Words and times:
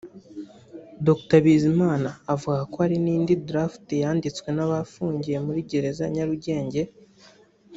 Dr 1.07 1.39
Bizimana 1.45 2.09
avuga 2.33 2.59
ko 2.71 2.75
hari 2.83 2.97
n’indi 3.05 3.33
‘draft’ 3.47 3.85
yanditswe 4.03 4.49
n’abafungiye 4.53 5.37
muri 5.45 5.59
gereza 5.69 6.01
ya 6.05 6.11
Nyarugenge 6.15 6.81